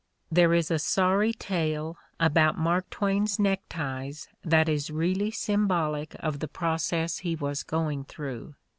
[0.31, 6.47] There is a sorry tale about Mark Twain's neckties that is really symbolic of the
[6.47, 8.55] process he was going through.